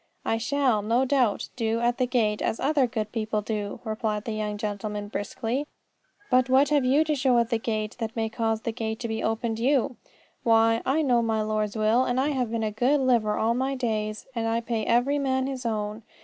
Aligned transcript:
"I 0.25 0.39
shall, 0.39 0.81
no 0.81 1.05
doubt, 1.05 1.49
do 1.55 1.79
at 1.79 1.99
the 1.99 2.07
gate 2.07 2.41
as 2.41 2.59
other 2.59 2.87
good 2.87 3.11
people 3.11 3.43
do," 3.43 3.81
replied 3.83 4.25
the 4.25 4.31
young 4.31 4.57
gentleman 4.57 5.09
briskly. 5.09 5.67
"But 6.31 6.49
what 6.49 6.69
have 6.69 6.83
you 6.83 7.03
to 7.03 7.13
show 7.13 7.37
at 7.37 7.51
the 7.51 7.59
gate 7.59 7.97
that 7.99 8.15
may 8.15 8.27
cause 8.27 8.61
that 8.61 8.63
the 8.63 8.71
gate 8.71 9.05
be 9.07 9.21
opened 9.21 9.57
to 9.57 9.63
you?" 9.63 9.97
"Why, 10.41 10.81
I 10.87 11.03
know 11.03 11.21
my 11.21 11.43
Lord's 11.43 11.77
will, 11.77 12.03
and 12.03 12.19
I 12.19 12.29
have 12.29 12.49
been 12.49 12.63
a 12.63 12.71
good 12.71 12.99
liver 12.99 13.37
all 13.37 13.53
my 13.53 13.75
days, 13.75 14.25
and 14.33 14.47
I 14.47 14.59
pay 14.59 14.87
every 14.87 15.19
man 15.19 15.45
his 15.45 15.67
own. 15.67 16.01